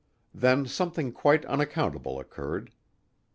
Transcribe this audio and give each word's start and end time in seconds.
Then 0.33 0.65
something 0.65 1.11
quite 1.11 1.45
unaccountable 1.45 2.19
occurred. 2.19 2.71